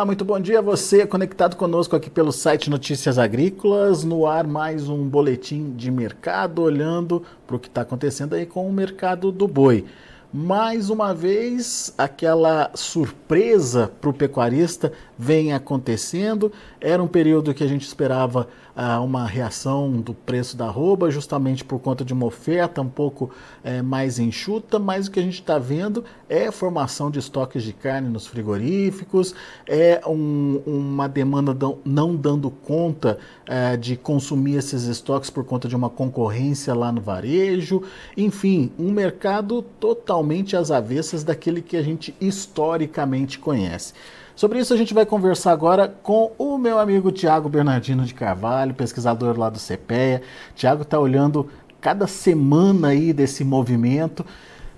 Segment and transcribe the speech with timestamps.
[0.00, 4.02] Olá, muito bom dia a você conectado conosco aqui pelo site Notícias Agrícolas.
[4.02, 8.66] No ar, mais um boletim de mercado, olhando para o que está acontecendo aí com
[8.66, 9.84] o mercado do boi.
[10.32, 16.52] Mais uma vez, aquela surpresa para o pecuarista vem acontecendo.
[16.80, 21.64] Era um período que a gente esperava ah, uma reação do preço da arroba, justamente
[21.64, 23.30] por conta de uma oferta um pouco
[23.64, 27.72] eh, mais enxuta, mas o que a gente está vendo é formação de estoques de
[27.72, 29.34] carne nos frigoríficos,
[29.66, 35.74] é um, uma demanda não dando conta eh, de consumir esses estoques por conta de
[35.74, 37.82] uma concorrência lá no varejo,
[38.16, 40.19] enfim, um mercado totalmente
[40.56, 43.92] às avessas daquele que a gente historicamente conhece.
[44.34, 48.74] Sobre isso a gente vai conversar agora com o meu amigo Tiago Bernardino de Carvalho,
[48.74, 50.22] pesquisador lá do CPEA.
[50.54, 51.48] Tiago está olhando
[51.80, 54.24] cada semana aí desse movimento.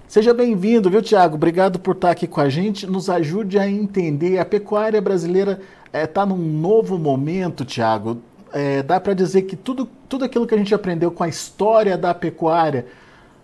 [0.08, 1.36] Seja bem-vindo, viu, Tiago?
[1.36, 2.86] Obrigado por estar aqui com a gente.
[2.86, 4.38] Nos ajude a entender.
[4.38, 5.60] A pecuária brasileira
[5.92, 8.20] está é, num novo momento, Tiago.
[8.52, 11.96] É, dá para dizer que tudo, tudo aquilo que a gente aprendeu com a história
[11.96, 12.86] da pecuária,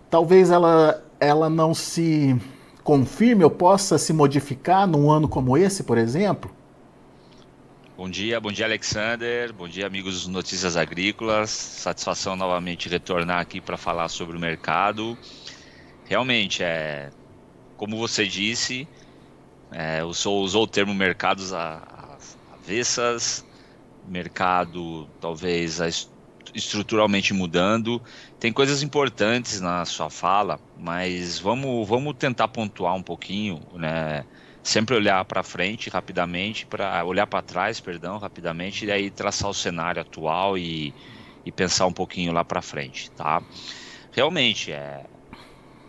[0.09, 2.35] talvez ela, ela não se
[2.83, 6.51] confirme ou possa se modificar num ano como esse, por exemplo?
[7.97, 13.59] Bom dia, bom dia Alexander, bom dia amigos dos Notícias Agrícolas, satisfação novamente retornar aqui
[13.59, 15.17] para falar sobre o mercado.
[16.05, 17.09] Realmente, é,
[17.75, 18.87] como você disse,
[19.69, 23.45] é, usou, usou o termo mercados avessas,
[24.07, 25.81] mercado talvez
[26.53, 28.01] estruturalmente mudando.
[28.39, 34.25] Tem coisas importantes na sua fala, mas vamos, vamos tentar pontuar um pouquinho, né?
[34.63, 39.53] Sempre olhar para frente rapidamente, para olhar para trás, perdão, rapidamente, e aí traçar o
[39.53, 40.93] cenário atual e,
[41.45, 43.41] e pensar um pouquinho lá para frente, tá?
[44.11, 45.05] Realmente, é,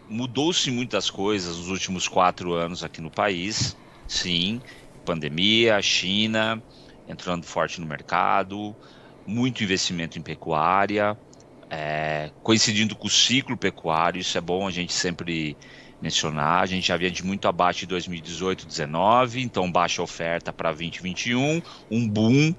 [0.09, 4.61] mudou-se muitas coisas nos últimos quatro anos aqui no país, sim,
[5.05, 6.63] pandemia, China
[7.11, 8.77] entrando forte no mercado,
[9.31, 11.17] muito investimento em pecuária,
[11.71, 15.57] é, coincidindo com o ciclo pecuário, isso é bom a gente sempre
[16.03, 16.63] mencionar.
[16.63, 21.63] A gente já vinha de muito abaixo de 2018, 2019, então baixa oferta para 2021,
[21.91, 22.55] um boom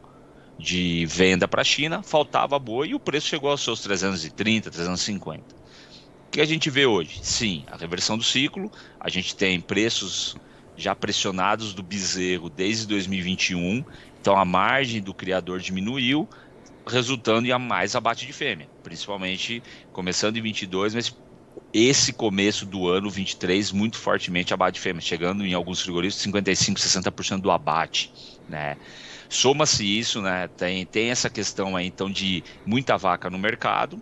[0.57, 5.43] de venda para a China, faltava boi e o preço chegou aos seus 330, 350.
[5.43, 7.19] O que a gente vê hoje?
[7.23, 10.38] Sim, a reversão do ciclo, a gente tem preços
[10.77, 13.83] já pressionados do bezerro desde 2021,
[14.21, 16.29] então a margem do criador diminuiu,
[16.88, 19.62] resultando em a mais abate de fêmea, principalmente
[19.92, 21.16] começando em 22, mas
[21.74, 26.80] esse começo do ano 23 muito fortemente abate de fêmea, chegando em alguns frigoríficos 55,
[26.80, 28.12] 60% do abate,
[28.47, 28.78] né?
[29.30, 30.50] Soma-se isso, né?
[30.50, 34.02] Tem, tem essa questão aí então de muita vaca no mercado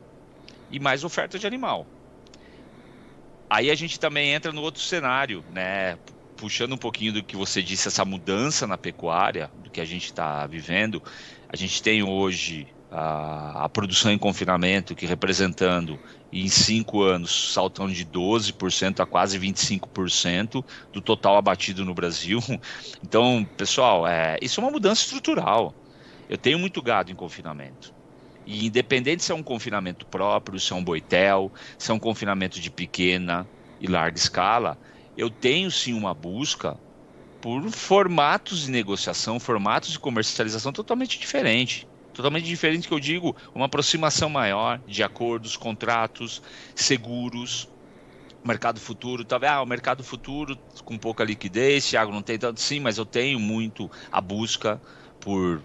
[0.72, 1.86] e mais oferta de animal.
[3.50, 5.98] Aí a gente também entra no outro cenário, né?
[6.36, 10.06] Puxando um pouquinho do que você disse, essa mudança na pecuária, do que a gente
[10.06, 11.04] está vivendo,
[11.52, 16.00] a gente tem hoje a, a, produção em confinamento, que representando
[16.32, 22.40] em cinco anos saltando de 12% a quase 25% do total abatido no Brasil.
[23.04, 25.74] Então, pessoal, é, isso é uma mudança estrutural.
[26.30, 27.92] Eu tenho muito gado em confinamento.
[28.46, 32.60] E independente se é um confinamento próprio, se é um boitel, se é um confinamento
[32.60, 33.48] de pequena
[33.80, 34.78] e larga escala,
[35.18, 36.78] eu tenho sim uma busca
[37.42, 41.86] por formatos de negociação, formatos de comercialização totalmente diferentes.
[42.14, 46.42] Totalmente diferente que eu digo, uma aproximação maior de acordos, contratos,
[46.76, 47.70] seguros,
[48.44, 52.80] mercado futuro, talvez ah, o mercado futuro com pouca liquidez, Thiago não tem tanto sim,
[52.80, 54.82] mas eu tenho muito a busca
[55.20, 55.62] por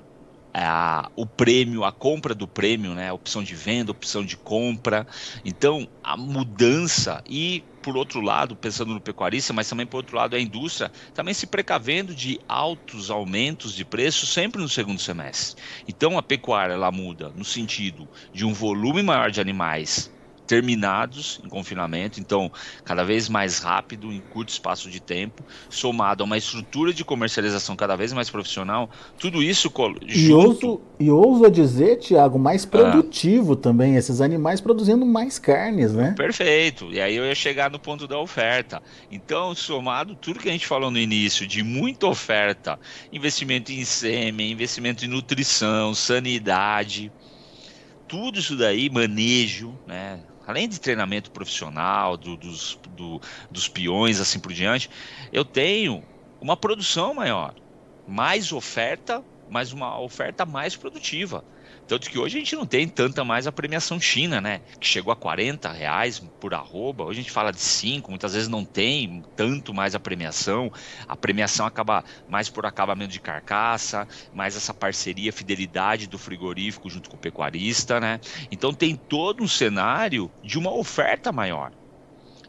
[0.55, 3.09] a, o prêmio, a compra do prêmio, né?
[3.09, 5.07] A opção de venda, opção de compra.
[5.45, 10.35] Então, a mudança e por outro lado, pensando no pecuarista, mas também por outro lado
[10.35, 15.63] a indústria, também se precavendo de altos aumentos de preço sempre no segundo semestre.
[15.87, 20.11] Então a pecuária ela muda no sentido de um volume maior de animais
[20.47, 22.51] terminados em confinamento, então
[22.85, 27.77] cada vez mais rápido, em curto espaço de tempo, somado a uma estrutura de comercialização
[27.77, 28.89] cada vez mais profissional,
[29.19, 29.71] tudo isso
[30.07, 33.57] e ouso E ouso dizer, Tiago, mais produtivo ah.
[33.57, 36.15] também, esses animais produzindo mais carnes, né?
[36.17, 38.83] Perfeito, e aí eu ia chegar no ponto da oferta.
[39.11, 42.79] Então, somado tudo que a gente falou no início, de muita oferta,
[43.13, 47.11] investimento em sêmen, investimento em nutrição, sanidade,
[48.07, 50.21] tudo isso daí, manejo, né?
[50.47, 53.21] Além de treinamento profissional, do, dos, do,
[53.51, 54.91] dos peões, assim por diante,
[55.33, 56.03] eu tenho
[56.41, 57.55] uma produção maior,
[58.07, 61.45] mais oferta, mas uma oferta mais produtiva.
[61.87, 64.63] Tanto que hoje a gente não tem tanta mais a premiação China, né?
[64.81, 67.05] Que chegou a 40 reais por arroba.
[67.05, 70.73] Hoje a gente fala de 5, muitas vezes não tem tanto mais a premiação.
[71.07, 77.11] A premiação acaba mais por acabamento de carcaça, mais essa parceria, fidelidade do frigorífico junto
[77.11, 78.19] com o pecuarista, né?
[78.51, 81.73] Então tem todo um cenário de uma oferta maior.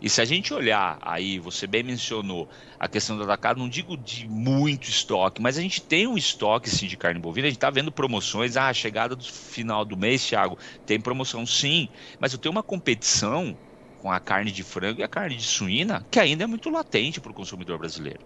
[0.05, 2.47] E se a gente olhar aí, você bem mencionou
[2.77, 6.69] a questão do atacado, não digo de muito estoque, mas a gente tem um estoque
[6.69, 10.23] sim de carne bovina, a gente está vendo promoções, ah, chegada do final do mês,
[10.23, 13.57] Thiago, tem promoção sim, mas eu tenho uma competição
[13.97, 17.19] com a carne de frango e a carne de suína que ainda é muito latente
[17.19, 18.23] para o consumidor brasileiro.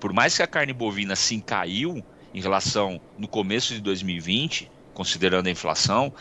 [0.00, 2.04] Por mais que a carne bovina sim caiu
[2.34, 6.12] em relação no começo de 2020, considerando a inflação,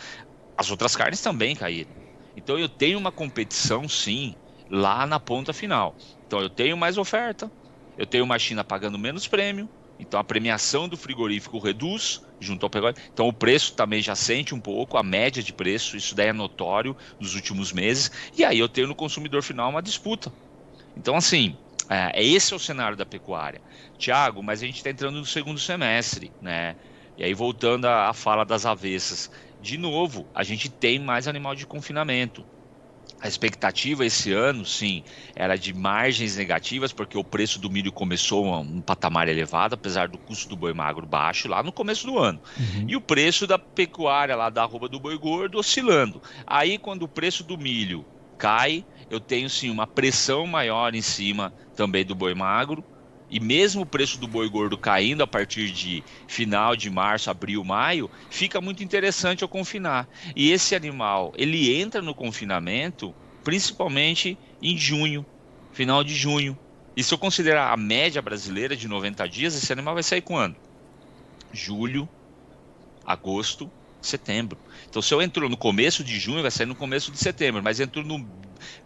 [0.58, 1.96] as outras carnes também caíram.
[2.36, 4.36] Então eu tenho uma competição sim
[4.74, 5.96] lá na ponta final.
[6.26, 7.52] Então eu tenho mais oferta,
[7.96, 12.70] eu tenho uma China pagando menos prêmio, então a premiação do frigorífico reduz junto ao
[12.70, 13.00] pecuário.
[13.12, 16.34] Então o preço também já sente um pouco, a média de preço, isso daí é
[16.34, 18.10] notório nos últimos meses.
[18.36, 20.34] E aí eu tenho no consumidor final uma disputa.
[20.96, 21.60] Então assim,
[21.90, 23.62] é, é esse é o cenário da pecuária.
[23.98, 26.76] Tiago, mas a gente está entrando no segundo semestre, né?
[27.18, 29.30] E aí voltando à fala das avessas,
[29.60, 32.48] de novo, a gente tem mais animal de confinamento.
[33.24, 35.02] A expectativa esse ano, sim,
[35.34, 40.10] era de margens negativas, porque o preço do milho começou a um patamar elevado, apesar
[40.10, 42.42] do custo do boi magro baixo lá no começo do ano.
[42.60, 42.86] Uhum.
[42.86, 46.22] E o preço da pecuária lá da arroba do boi gordo oscilando.
[46.46, 48.06] Aí, quando o preço do milho
[48.38, 52.84] cai, eu tenho sim uma pressão maior em cima também do boi magro
[53.34, 57.64] e mesmo o preço do boi gordo caindo a partir de final de março, abril,
[57.64, 60.08] maio, fica muito interessante eu confinar.
[60.36, 65.26] E esse animal, ele entra no confinamento principalmente em junho,
[65.72, 66.60] final de junho.
[66.96, 70.56] E se eu considerar a média brasileira de 90 dias, esse animal vai sair quando?
[71.52, 72.08] Julho,
[73.04, 74.62] agosto, setembro.
[74.88, 77.80] Então, se eu entro no começo de junho, vai sair no começo de setembro, mas
[77.80, 78.20] entro no,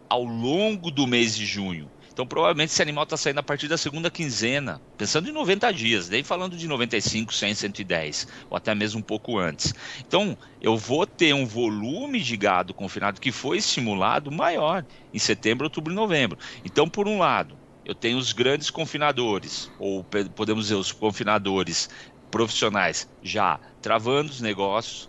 [0.10, 3.78] ao longo do mês de junho então, provavelmente, esse animal está saindo a partir da
[3.78, 9.02] segunda quinzena, pensando em 90 dias, nem falando de 95, 100, 110, ou até mesmo
[9.02, 9.72] um pouco antes.
[10.00, 14.84] Então, eu vou ter um volume de gado confinado que foi estimulado maior
[15.14, 16.40] em setembro, outubro e novembro.
[16.66, 20.04] Então, por um lado, eu tenho os grandes confinadores, ou
[20.34, 21.88] podemos dizer, os confinadores
[22.32, 25.08] profissionais já travando os negócios,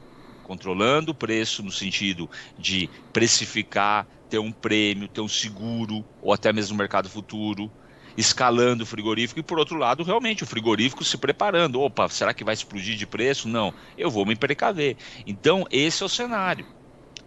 [0.49, 6.53] controlando o preço no sentido de precificar ter um prêmio, ter um seguro, ou até
[6.53, 7.73] mesmo no mercado futuro,
[8.17, 11.81] escalando o frigorífico, e por outro lado, realmente, o frigorífico se preparando.
[11.81, 13.49] Opa, será que vai explodir de preço?
[13.49, 14.97] Não, eu vou me precaver.
[15.27, 16.67] Então, esse é o cenário.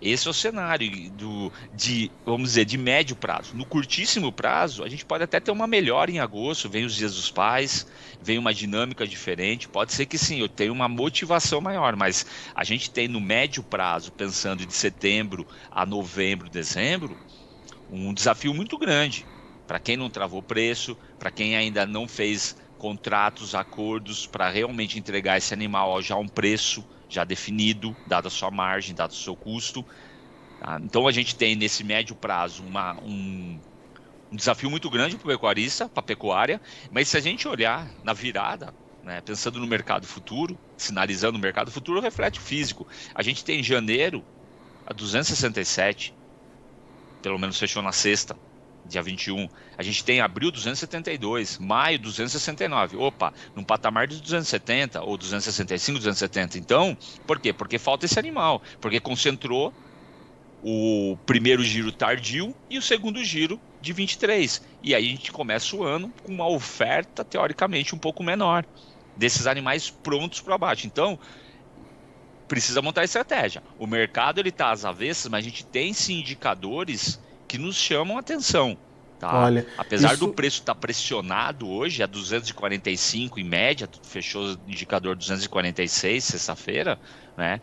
[0.02, 3.56] Esse é o cenário do, de, vamos dizer, de médio prazo.
[3.56, 7.16] No curtíssimo prazo, a gente pode até ter uma melhora em agosto, vem os dias
[7.16, 7.86] dos pais,
[8.20, 9.70] vem uma dinâmica diferente.
[9.70, 12.26] Pode ser que sim, eu tenha uma motivação maior, mas
[12.56, 17.16] a gente tem no médio prazo, pensando de setembro a novembro, dezembro,
[17.88, 19.28] um desafio muito grande.
[19.68, 25.38] Para quem não travou preço, para quem ainda não fez contratos, acordos para realmente entregar
[25.38, 29.86] esse animal a um preço já definido, dada a sua margem, dado o seu custo.
[30.60, 30.80] Tá?
[30.82, 33.60] Então a gente tem nesse médio prazo uma, um,
[34.32, 37.92] um desafio muito grande para o pecuarista, para a pecuária, mas se a gente olhar
[38.04, 38.74] na virada,
[39.04, 42.88] né, pensando no mercado futuro, sinalizando o mercado futuro, reflete o físico.
[43.14, 44.24] A gente tem em janeiro
[44.86, 46.14] a 267,
[47.22, 48.38] pelo menos fechou na sexta,
[48.86, 49.48] dia 21.
[49.78, 52.98] A gente tem abril 272, maio 269.
[52.98, 56.58] Opa, num patamar de 270 ou 265, 270.
[56.58, 57.54] Então, por quê?
[57.54, 59.74] Porque falta esse animal, porque concentrou
[60.64, 64.62] o primeiro giro tardio e o segundo giro de 23.
[64.84, 68.66] E aí a gente começa o ano com uma oferta teoricamente um pouco menor
[69.16, 70.88] desses animais prontos para abate.
[70.88, 71.18] Então,
[72.48, 73.64] precisa montar estratégia.
[73.80, 77.20] O mercado ele está às avessas, mas a gente tem sim indicadores
[77.52, 78.78] que nos chamam a atenção.
[79.20, 79.44] Tá?
[79.44, 80.26] Olha, Apesar isso...
[80.26, 86.98] do preço estar tá pressionado hoje, a 245 em média, fechou o indicador 246 sexta-feira,
[87.36, 87.60] né?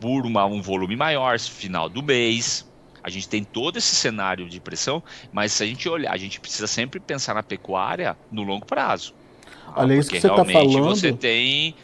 [0.00, 2.68] Por uma, um volume maior, final do mês.
[3.00, 5.00] A gente tem todo esse cenário de pressão,
[5.32, 9.14] mas se a gente olhar, a gente precisa sempre pensar na pecuária no longo prazo.
[9.66, 9.82] Tá?
[9.82, 10.84] Olha, isso que você está falando.
[10.84, 11.76] Você tem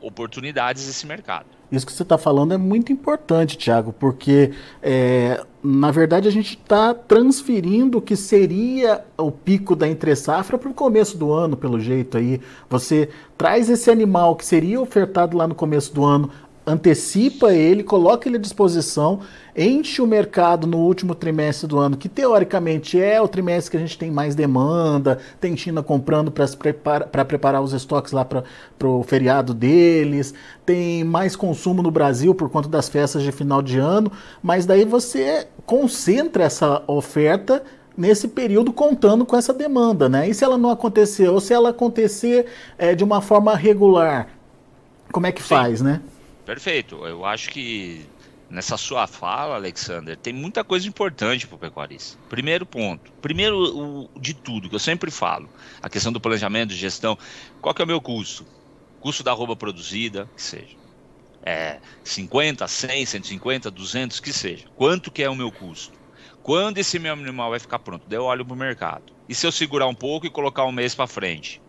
[0.00, 1.44] oportunidades nesse mercado.
[1.70, 6.58] Isso que você está falando é muito importante, Tiago, porque é, na verdade a gente
[6.58, 11.78] está transferindo o que seria o pico da entre-safra para o começo do ano, pelo
[11.78, 12.40] jeito aí.
[12.68, 16.30] Você traz esse animal que seria ofertado lá no começo do ano
[16.66, 19.20] antecipa ele, coloca ele à disposição,
[19.56, 23.80] enche o mercado no último trimestre do ano, que teoricamente é o trimestre que a
[23.80, 28.44] gente tem mais demanda, tem China comprando para prepara, preparar os estoques lá para
[28.82, 33.78] o feriado deles, tem mais consumo no Brasil por conta das festas de final de
[33.78, 34.12] ano,
[34.42, 37.62] mas daí você concentra essa oferta
[37.96, 40.28] nesse período contando com essa demanda, né?
[40.28, 42.46] E se ela não acontecer, ou se ela acontecer
[42.78, 44.28] é, de uma forma regular,
[45.12, 45.48] como é que Sim.
[45.48, 46.00] faz, né?
[46.50, 47.06] Perfeito.
[47.06, 48.04] Eu acho que
[48.50, 52.18] nessa sua fala, Alexander, tem muita coisa importante para o pecuarista.
[52.28, 53.12] Primeiro ponto.
[53.22, 55.48] Primeiro o, de tudo, que eu sempre falo,
[55.80, 57.16] a questão do planejamento, gestão.
[57.60, 58.44] Qual que é o meu custo?
[58.98, 60.76] Custo da roupa produzida, que seja.
[61.40, 64.66] É 50, 100, 150, 200, que seja.
[64.74, 65.96] Quanto que é o meu custo?
[66.42, 68.08] Quando esse meu animal vai ficar pronto?
[68.08, 69.04] Daí eu olho para o mercado.
[69.28, 71.62] E se eu segurar um pouco e colocar um mês para frente?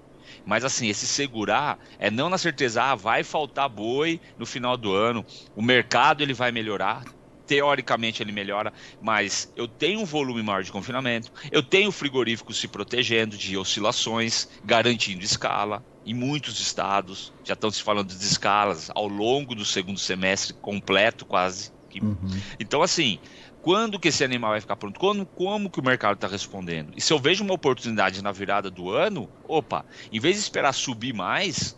[0.46, 4.94] Mas assim, esse segurar é não na certeza, ah, vai faltar boi no final do
[4.94, 7.04] ano, o mercado ele vai melhorar,
[7.52, 12.68] teoricamente ele melhora, mas eu tenho um volume maior de confinamento, eu tenho frigoríficos se
[12.68, 15.84] protegendo de oscilações, garantindo escala.
[16.04, 21.26] Em muitos estados já estão se falando de escalas ao longo do segundo semestre completo,
[21.26, 21.72] quase.
[22.02, 22.18] Uhum.
[22.58, 23.20] Então, assim,
[23.62, 25.00] quando que esse animal vai ficar pronto?
[25.00, 26.94] Quando, como que o mercado está respondendo?
[26.96, 30.74] E se eu vejo uma oportunidade na virada do ano, opa, em vez de esperar
[30.74, 31.78] subir mais,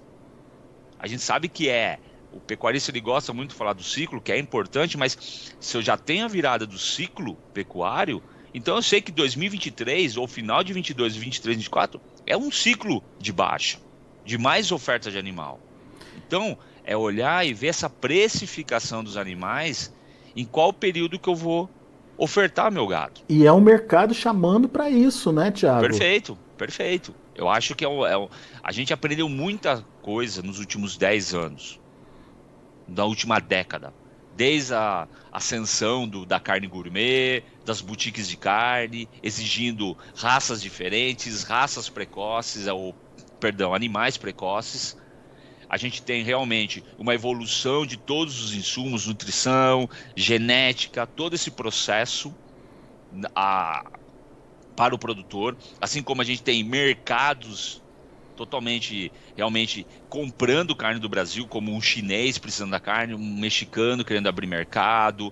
[0.97, 1.99] a gente sabe que é
[2.31, 5.81] o pecuarista ele gosta muito de falar do ciclo, que é importante, mas se eu
[5.81, 8.23] já tenho a virada do ciclo pecuário,
[8.53, 13.31] então eu sei que 2023 ou final de 22, 23, 24 é um ciclo de
[13.31, 13.77] baixa,
[14.25, 15.59] de mais oferta de animal.
[16.25, 19.92] Então, é olhar e ver essa precificação dos animais
[20.35, 21.69] em qual período que eu vou
[22.17, 23.21] ofertar meu gado.
[23.27, 25.81] E é um mercado chamando para isso, né, Tiago?
[25.81, 27.13] Perfeito, perfeito.
[27.35, 28.27] Eu acho que é, um, é um,
[28.61, 31.79] a gente aprendeu muita coisa nos últimos 10 anos,
[32.87, 33.93] na última década.
[34.35, 41.87] Desde a ascensão do, da carne gourmet, das boutiques de carne, exigindo raças diferentes, raças
[41.87, 42.95] precoces, ou,
[43.39, 44.97] perdão, animais precoces
[45.67, 52.33] a gente tem realmente uma evolução de todos os insumos, nutrição, genética, todo esse processo
[53.35, 53.83] a,
[54.75, 57.83] para o produtor, assim como a gente tem mercados
[58.35, 64.27] totalmente realmente comprando carne do Brasil, como um chinês precisando da carne, um mexicano querendo
[64.27, 65.31] abrir mercado,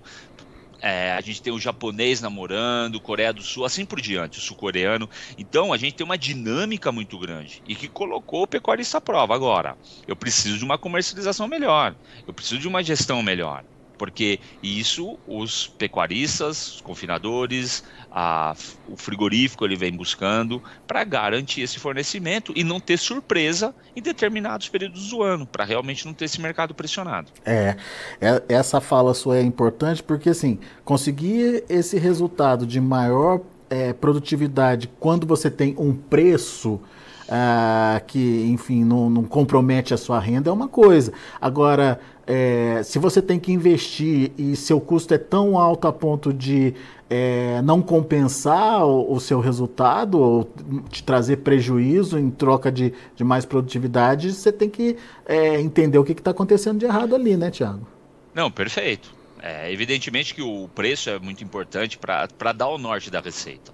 [0.82, 5.08] é, a gente tem o japonês namorando, Coreia do Sul, assim por diante, o sul-coreano.
[5.38, 9.34] Então a gente tem uma dinâmica muito grande e que colocou o pecuarista à prova.
[9.34, 11.96] Agora, eu preciso de uma comercialização melhor,
[12.26, 13.64] eu preciso de uma gestão melhor
[14.02, 18.52] porque isso os pecuaristas, os confinadores, a,
[18.88, 24.68] o frigorífico ele vem buscando para garantir esse fornecimento e não ter surpresa em determinados
[24.68, 27.30] períodos do ano, para realmente não ter esse mercado pressionado.
[27.46, 27.76] É,
[28.20, 33.40] é, essa fala sua é importante porque assim, conseguir esse resultado de maior
[33.70, 36.80] é, produtividade quando você tem um preço
[37.28, 41.12] ah, que, enfim, não, não, compromete a sua renda é uma coisa.
[41.40, 46.32] Agora, é, se você tem que investir e seu custo é tão alto a ponto
[46.32, 46.74] de
[47.08, 50.50] é, não compensar o, o, seu resultado ou
[50.90, 56.04] te trazer prejuízo em troca de, de mais produtividade, você tem que é, entender o
[56.04, 57.86] que está acontecendo de errado ali, né, Tiago?
[58.34, 59.14] Não, perfeito.
[59.42, 63.72] É, evidentemente que o preço é muito importante para dar o norte da receita.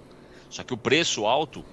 [0.49, 1.63] Só que o preço alto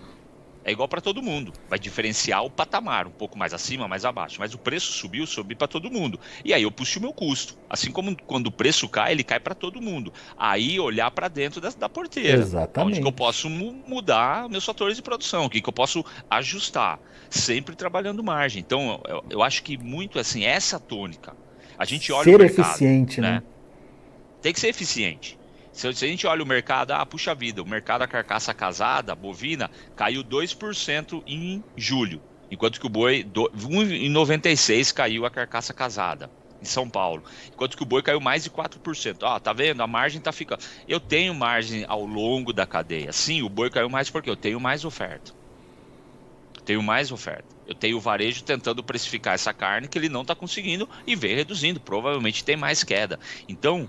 [0.66, 1.52] é igual para todo mundo.
[1.70, 4.40] Vai diferenciar o patamar, um pouco mais acima, mais abaixo.
[4.40, 6.18] Mas o preço subiu, subiu para todo mundo.
[6.44, 7.56] E aí eu puxo o meu custo.
[7.70, 10.12] Assim como quando o preço cai, ele cai para todo mundo.
[10.36, 12.38] Aí olhar para dentro da, da, porteira.
[12.38, 12.94] Exatamente.
[12.94, 16.98] Onde que eu posso mudar meus fatores de produção, o que, que eu posso ajustar.
[17.30, 18.60] Sempre trabalhando margem.
[18.60, 21.36] Então, eu, eu acho que muito assim, essa tônica.
[21.78, 23.30] A gente olha Ser o mercado, eficiente, né?
[23.34, 23.42] né?
[24.42, 25.38] Tem que ser eficiente.
[25.76, 29.70] Se, a gente olha o mercado, ah, puxa vida, o mercado da carcaça casada, bovina,
[29.94, 36.30] caiu 2% em julho, enquanto que o boi, do, 1,96 caiu a carcaça casada
[36.62, 39.18] em São Paulo, enquanto que o boi caiu mais de 4%.
[39.22, 39.82] Ó, tá vendo?
[39.82, 40.64] A margem tá ficando.
[40.88, 43.12] Eu tenho margem ao longo da cadeia.
[43.12, 45.32] Sim, o boi caiu mais porque eu tenho mais oferta.
[46.64, 47.54] tenho mais oferta.
[47.66, 51.34] Eu tenho o varejo tentando precificar essa carne que ele não está conseguindo e vem
[51.34, 51.80] reduzindo.
[51.80, 53.20] Provavelmente tem mais queda.
[53.48, 53.88] Então,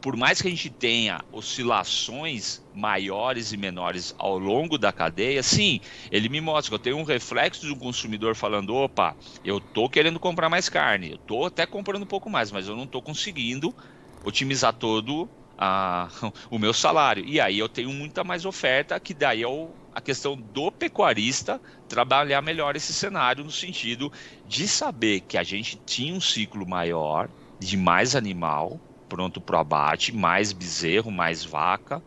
[0.00, 5.80] por mais que a gente tenha oscilações maiores e menores ao longo da cadeia, sim,
[6.10, 9.88] ele me mostra que eu tenho um reflexo de um consumidor falando: opa, eu tô
[9.90, 13.02] querendo comprar mais carne, eu tô até comprando um pouco mais, mas eu não tô
[13.02, 13.74] conseguindo
[14.22, 16.08] otimizar todo a,
[16.50, 17.24] o meu salário.
[17.24, 21.60] E aí eu tenho muita mais oferta, que daí é o, a questão do pecuarista
[21.86, 24.10] trabalhar melhor esse cenário no sentido
[24.44, 29.60] de saber que a gente tinha um ciclo maior de mais animal pronto para o
[29.60, 32.00] abate, mais bezerro, mais vaca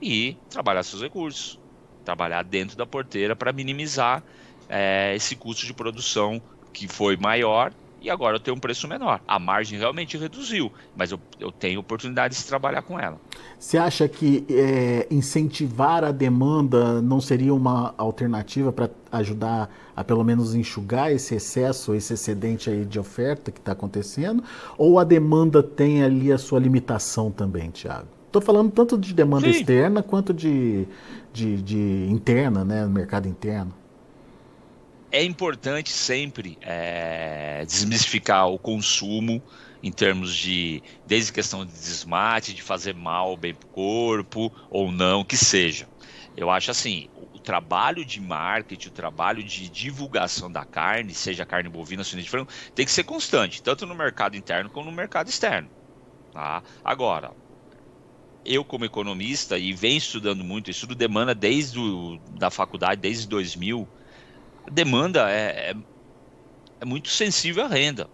[0.00, 1.58] e trabalhar seus recursos,
[2.04, 4.22] trabalhar dentro da porteira para minimizar
[4.68, 6.40] é, esse custo de produção
[6.72, 9.20] que foi maior e agora eu tenho um preço menor.
[9.26, 13.18] A margem realmente reduziu, mas eu, eu tenho oportunidade de trabalhar com ela.
[13.58, 20.24] Você acha que é, incentivar a demanda não seria uma alternativa para ajudar a pelo
[20.24, 24.42] menos enxugar esse excesso, esse excedente aí de oferta que está acontecendo?
[24.76, 28.08] Ou a demanda tem ali a sua limitação também, Tiago?
[28.26, 29.60] Estou falando tanto de demanda Sim.
[29.60, 30.88] externa quanto de,
[31.32, 33.72] de, de interna, né, no mercado interno
[35.14, 39.40] é importante sempre é, desmistificar o consumo
[39.80, 44.90] em termos de, desde questão de desmate, de fazer mal bem para o corpo ou
[44.90, 45.86] não, que seja.
[46.36, 51.68] Eu acho assim, o trabalho de marketing, o trabalho de divulgação da carne, seja carne
[51.68, 55.28] bovina, suína de frango, tem que ser constante, tanto no mercado interno como no mercado
[55.28, 55.68] externo.
[56.32, 56.62] Tá?
[56.82, 57.32] Agora,
[58.44, 63.86] eu como economista e venho estudando muito, estudo demanda desde o, da faculdade, desde 2000,
[64.66, 65.76] a demanda é, é,
[66.80, 68.08] é, muito sensível à renda.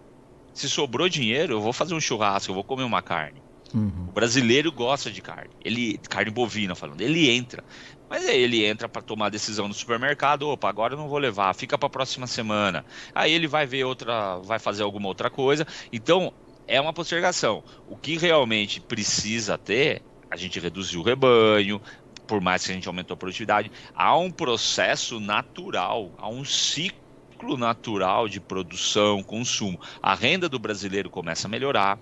[0.53, 3.41] Se sobrou dinheiro, eu vou fazer um churrasco, eu vou comer uma carne.
[3.73, 4.07] Uhum.
[4.09, 7.63] O brasileiro gosta de carne, ele carne bovina falando, ele entra.
[8.11, 11.55] Mas aí ele entra para tomar decisão no supermercado, opa, agora eu não vou levar,
[11.55, 12.85] fica para a próxima semana.
[13.15, 15.65] Aí ele vai ver outra, vai fazer alguma outra coisa.
[15.93, 16.33] Então,
[16.67, 17.63] é uma postergação.
[17.87, 21.81] O que realmente precisa ter, a gente reduziu o rebanho,
[22.27, 27.55] por mais que a gente aumentou a produtividade, há um processo natural, há um ciclo
[27.57, 29.79] natural de produção, consumo.
[30.01, 31.97] A renda do brasileiro começa a melhorar.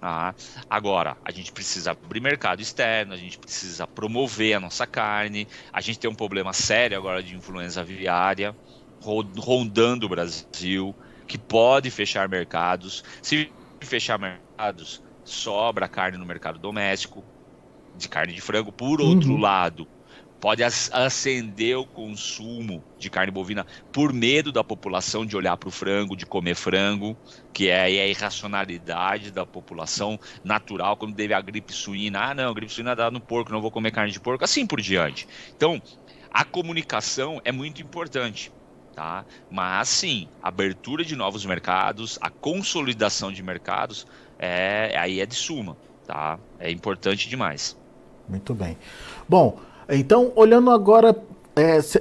[0.00, 0.34] Tá?
[0.68, 5.80] Agora, a gente precisa abrir mercado externo, a gente precisa promover a nossa carne, a
[5.80, 8.54] gente tem um problema sério agora de influenza aviária
[9.38, 10.94] rondando o Brasil,
[11.26, 13.04] que pode fechar mercados.
[13.22, 13.50] Se
[13.80, 17.24] fechar mercados, sobra carne no mercado doméstico,
[17.96, 18.72] de carne de frango.
[18.72, 19.40] Por outro uhum.
[19.40, 19.86] lado,
[20.40, 25.72] pode acender o consumo de carne bovina por medo da população de olhar para o
[25.72, 27.16] frango, de comer frango,
[27.52, 32.30] que é a irracionalidade da população natural, quando teve a gripe suína.
[32.30, 34.80] Ah, não, gripe suína dá no porco, não vou comer carne de porco, assim por
[34.80, 35.26] diante.
[35.56, 35.80] Então,
[36.30, 38.52] a comunicação é muito importante.
[38.94, 39.26] Tá?
[39.50, 44.06] Mas sim, abertura de novos mercados, a consolidação de mercados,
[44.38, 46.38] é, aí é de suma, tá?
[46.58, 47.76] É importante demais.
[48.26, 48.78] Muito bem.
[49.28, 51.16] Bom, então, olhando agora,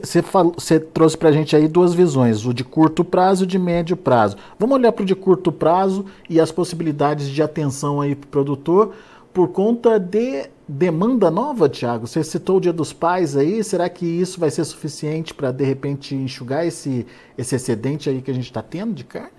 [0.01, 3.47] você é, trouxe para a gente aí duas visões, o de curto prazo e o
[3.47, 4.35] de médio prazo.
[4.59, 8.29] Vamos olhar para o de curto prazo e as possibilidades de atenção aí para o
[8.29, 8.93] produtor
[9.33, 12.07] por conta de demanda nova, Tiago.
[12.07, 15.63] Você citou o Dia dos Pais aí, será que isso vai ser suficiente para, de
[15.63, 17.05] repente, enxugar esse,
[17.37, 19.31] esse excedente aí que a gente está tendo de carne?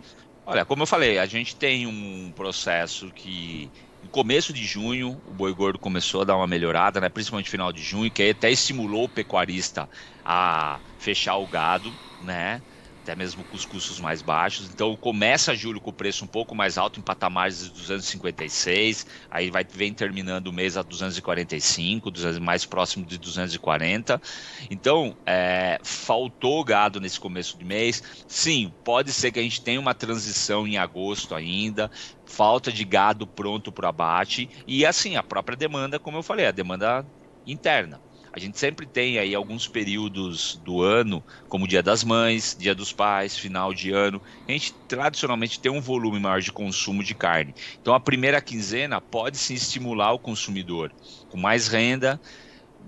[0.47, 3.69] Olha, como eu falei, a gente tem um processo que
[4.07, 7.09] no começo de junho, o boi gordo começou a dar uma melhorada, né?
[7.09, 9.88] principalmente no final de junho, que até estimulou o pecuarista
[10.25, 12.62] a fechar o gado, né?
[13.07, 14.69] Até mesmo com os custos mais baixos.
[14.69, 19.49] Então começa julho com o preço um pouco mais alto, em patamares de 256, aí
[19.49, 24.21] vai vem terminando o mês a 245, 200, mais próximo de 240.
[24.69, 28.03] Então é, faltou gado nesse começo de mês.
[28.27, 31.88] Sim, pode ser que a gente tenha uma transição em agosto ainda,
[32.25, 36.51] falta de gado pronto para abate e assim a própria demanda, como eu falei, a
[36.51, 37.07] demanda
[37.47, 38.06] interna.
[38.37, 42.92] A gente sempre tem aí alguns períodos do ano, como Dia das Mães, Dia dos
[42.92, 44.20] Pais, final de ano.
[44.46, 47.55] A gente tradicionalmente tem um volume maior de consumo de carne.
[47.81, 50.92] Então a primeira quinzena pode sim estimular o consumidor
[51.31, 52.20] com mais renda,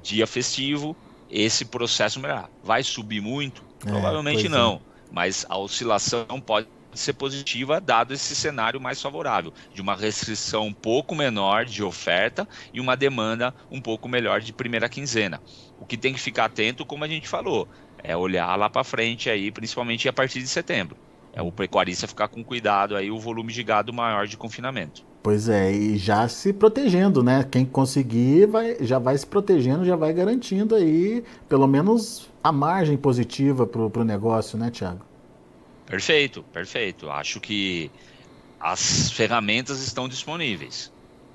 [0.03, 0.95] dia festivo,
[1.31, 2.51] esse processo melhorar.
[2.63, 3.65] Vai subir muito?
[3.87, 4.51] É, Provavelmente é.
[4.51, 4.75] não.
[4.75, 4.81] É.
[5.11, 10.73] Mas a oscilação pode ser positiva, dado esse cenário mais favorável, de uma restrição um
[10.73, 15.41] pouco menor de oferta e uma demanda um pouco melhor de primeira quinzena.
[15.79, 17.69] O que tem que ficar atento, como a gente falou,
[18.03, 20.97] é olhar lá para frente aí, principalmente a partir de setembro.
[21.33, 25.07] É o pecuarista ficar com cuidado aí o volume de gado maior de confinamento.
[25.23, 27.45] Pois é, e já se protegendo, né?
[27.51, 32.97] Quem conseguir vai, já vai se protegendo, já vai garantindo aí pelo menos a margem
[32.97, 35.05] positiva para o negócio, né, Tiago?
[35.89, 37.11] Perfeito, perfeito.
[37.11, 37.91] Acho que
[38.61, 40.93] as ferramentas estão disponíveis.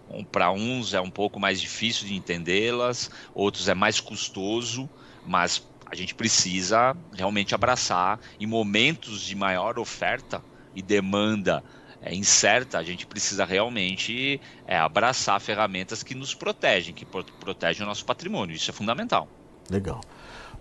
[0.07, 4.87] Um, Para uns é um pouco mais difícil de entendê-las, outros é mais custoso,
[5.23, 11.63] mas a gente precisa realmente abraçar em momentos de maior oferta e demanda
[11.99, 17.87] é, incerta, a gente precisa realmente é, abraçar ferramentas que nos protegem, que protegem o
[17.87, 18.55] nosso patrimônio.
[18.55, 19.31] Isso é fundamental.
[19.69, 20.01] Legal.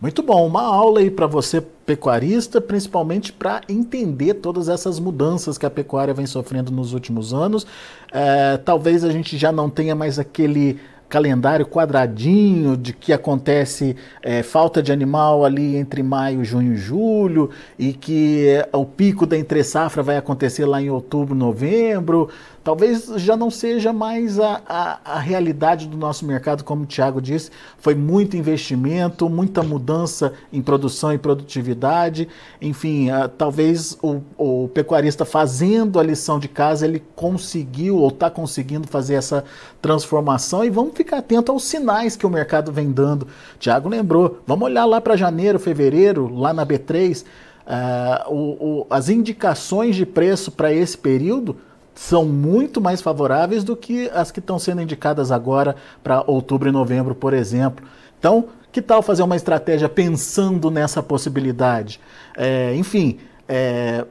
[0.03, 5.65] Muito bom, uma aula aí para você pecuarista, principalmente para entender todas essas mudanças que
[5.65, 7.65] a pecuária vem sofrendo nos últimos anos.
[8.13, 14.43] É, talvez a gente já não tenha mais aquele calendário quadradinho de que acontece é,
[14.43, 19.37] falta de animal ali entre maio, junho e julho e que é, o pico da
[19.37, 22.29] entre safra vai acontecer lá em outubro, novembro
[22.63, 27.21] talvez já não seja mais a, a, a, realidade do nosso mercado, como o Thiago
[27.21, 32.29] disse, foi muito investimento, muita mudança em produção e produtividade,
[32.61, 38.31] enfim, a, talvez o, o, pecuarista fazendo a lição de casa, ele conseguiu ou está
[38.31, 39.45] conseguindo fazer essa
[39.81, 40.65] transformação.
[40.65, 43.27] E vamos ficar atento aos sinais que o mercado vem dando.
[43.59, 47.25] Thiago lembrou, vamos olhar lá para janeiro, fevereiro, lá na B3, uh,
[47.67, 51.57] ah, o, o, as indicações de preço para esse período
[51.95, 56.73] são muito mais favoráveis do que as que estão sendo indicadas agora para outubro e
[56.73, 57.87] novembro, por exemplo.
[58.19, 62.01] Então, que tal fazer uma estratégia pensando nessa possibilidade?
[62.37, 64.07] É, enfim, é,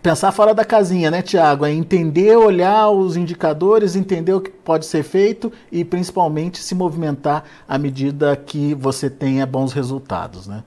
[0.00, 1.64] pensar fora da casinha, né, Tiago?
[1.64, 7.44] É entender, olhar os indicadores, entender o que pode ser feito e principalmente se movimentar
[7.68, 10.62] à medida que você tenha bons resultados, né?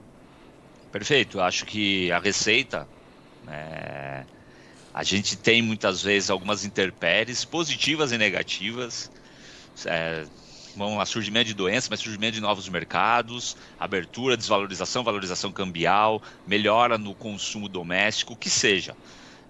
[0.91, 1.39] Perfeito.
[1.39, 2.87] Acho que a receita
[3.47, 3.84] é,
[4.95, 9.11] a gente tem muitas vezes algumas interpéries positivas e negativas.
[9.85, 10.25] É,
[10.73, 16.97] vamos lá, surgimento de doenças, mas surgimento de novos mercados, abertura, desvalorização, valorização cambial, melhora
[16.97, 18.95] no consumo doméstico, o que seja.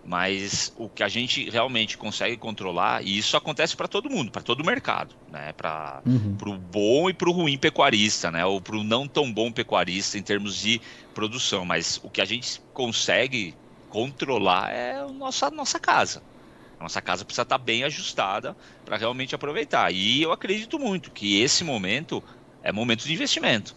[0.04, 4.42] Mas o que a gente realmente consegue controlar, e isso acontece para todo mundo, para
[4.42, 5.54] todo o mercado, né?
[5.54, 6.36] para uhum.
[6.44, 8.44] o bom e para o ruim pecuarista, né?
[8.44, 10.82] ou para o não tão bom pecuarista em termos de
[11.14, 11.64] produção.
[11.66, 13.54] Mas o que a gente consegue
[13.96, 16.22] controlar é a nossa, nossa casa.
[16.78, 18.54] A nossa casa precisa estar bem ajustada
[18.84, 19.90] para realmente aproveitar.
[19.94, 22.22] E eu acredito muito que esse momento
[22.62, 23.74] é momento de investimento.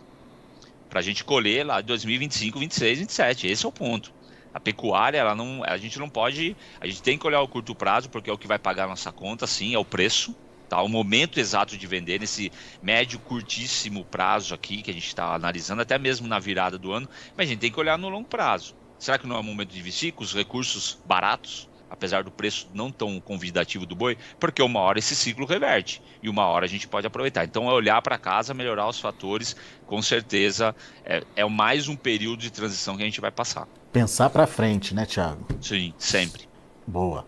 [0.90, 3.46] Para a gente colher lá 2025, 26, 27.
[3.46, 4.12] Esse é o ponto.
[4.52, 6.56] A pecuária, ela não, a gente não pode.
[6.80, 8.88] A gente tem que olhar o curto prazo, porque é o que vai pagar a
[8.88, 10.34] nossa conta, sim, é o preço.
[10.68, 12.50] Tá, o momento exato de vender, nesse
[12.82, 17.08] médio, curtíssimo prazo aqui que a gente está analisando, até mesmo na virada do ano,
[17.36, 18.74] mas a gente tem que olhar no longo prazo.
[18.98, 22.68] Será que não é o momento de investir com os recursos baratos, apesar do preço
[22.74, 24.18] não tão convidativo do boi?
[24.38, 27.44] Porque uma hora esse ciclo reverte e uma hora a gente pode aproveitar.
[27.44, 29.54] Então é olhar para casa, melhorar os fatores,
[29.86, 33.68] com certeza é, é mais um período de transição que a gente vai passar.
[33.92, 35.46] Pensar para frente, né, Tiago?
[35.60, 36.48] Sim, sempre.
[36.86, 37.26] Boa.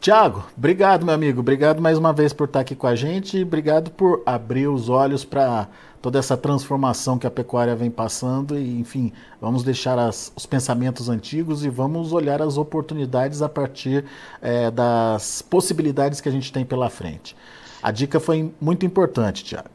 [0.00, 1.40] Tiago, obrigado, meu amigo.
[1.40, 3.42] Obrigado mais uma vez por estar aqui com a gente.
[3.42, 5.68] Obrigado por abrir os olhos para
[6.00, 11.08] toda essa transformação que a pecuária vem passando e, enfim, vamos deixar as, os pensamentos
[11.08, 14.04] antigos e vamos olhar as oportunidades a partir
[14.40, 17.34] é, das possibilidades que a gente tem pela frente.
[17.82, 19.70] A dica foi muito importante, Tiago.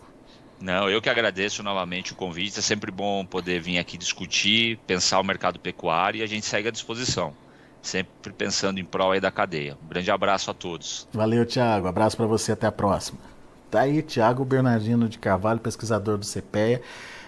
[0.58, 2.60] Não, eu que agradeço novamente o convite.
[2.60, 6.70] É sempre bom poder vir aqui discutir, pensar o mercado pecuário e a gente segue
[6.70, 7.34] à disposição.
[7.84, 9.78] Sempre pensando em prol aí da cadeia.
[9.84, 11.08] Um grande abraço a todos.
[11.14, 11.86] Valeu, Tiago.
[11.86, 12.54] Abraço para você.
[12.54, 13.20] Até a próxima.
[13.70, 16.82] Tá aí Tiago Bernardino de Carvalho, pesquisador do CPEA,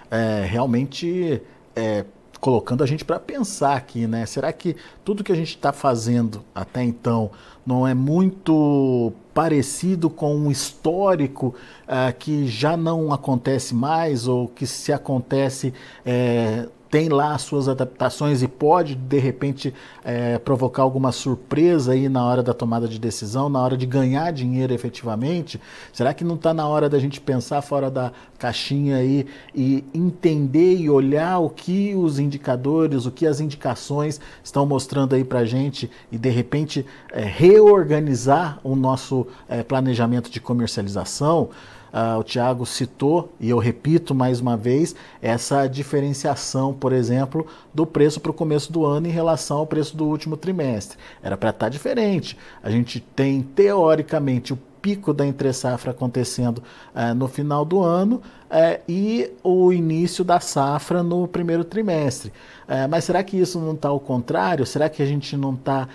[0.09, 1.41] é, realmente
[1.75, 2.05] é,
[2.39, 4.25] colocando a gente para pensar aqui, né?
[4.25, 7.31] Será que tudo que a gente está fazendo até então
[7.65, 11.55] não é muito parecido com um histórico
[11.87, 15.73] uh, que já não acontece mais ou que se acontece
[16.05, 22.07] é, tem lá as suas adaptações e pode, de repente, é, provocar alguma surpresa aí
[22.07, 25.59] na hora da tomada de decisão, na hora de ganhar dinheiro efetivamente?
[25.91, 30.77] Será que não está na hora da gente pensar fora da caixinha aí e entender
[30.77, 35.91] e olhar o que os indicadores, o que as indicações estão mostrando aí para gente
[36.09, 41.49] e, de repente, é, reorganizar o nosso é, planejamento de comercialização?
[41.95, 47.85] Uh, o Tiago citou, e eu repito mais uma vez, essa diferenciação, por exemplo, do
[47.85, 50.97] preço para o começo do ano em relação ao preço do último trimestre.
[51.23, 52.37] Era para estar tá diferente.
[52.61, 56.59] A gente tem, teoricamente, o pico da entre-safra acontecendo
[56.93, 58.17] uh, no final do ano
[58.51, 62.31] uh, e o início da safra no primeiro trimestre.
[62.67, 64.63] Uh, mas será que isso não está ao contrário?
[64.63, 65.87] Será que a gente não está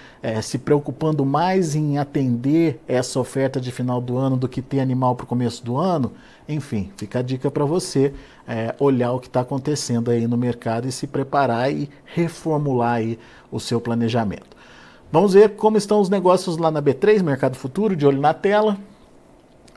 [0.42, 5.14] se preocupando mais em atender essa oferta de final do ano do que ter animal
[5.14, 6.12] para o começo do ano?
[6.48, 8.12] Enfim, fica a dica para você
[8.78, 13.18] olhar o que está acontecendo aí no mercado e se preparar e reformular aí
[13.50, 14.56] o seu planejamento.
[15.12, 18.78] Vamos ver como estão os negócios lá na B3, Mercado Futuro, de olho na tela.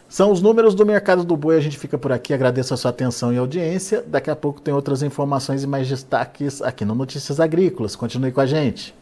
[0.07, 1.57] São os números do mercado do boi.
[1.57, 2.33] A gente fica por aqui.
[2.33, 4.03] Agradeço a sua atenção e audiência.
[4.05, 7.95] Daqui a pouco tem outras informações e mais destaques aqui no Notícias Agrícolas.
[7.95, 8.95] Continue com a gente.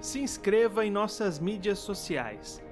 [0.00, 2.60] Se inscreva em nossas mídias sociais